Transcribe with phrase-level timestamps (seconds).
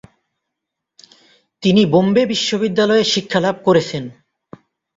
[1.63, 4.03] তিনি বোম্বে বিশ্ববিদ্যালয়ে শিক্ষালাভ করেছেন।